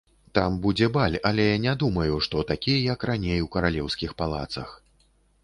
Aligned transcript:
Там 0.37 0.53
будзе 0.61 0.87
баль, 0.95 1.17
але 1.29 1.45
не 1.65 1.73
думаю, 1.83 2.15
што 2.29 2.41
такі, 2.53 2.75
як 2.87 3.07
раней 3.11 3.45
у 3.47 3.51
каралеўскіх 3.59 4.19
палацах. 4.25 4.75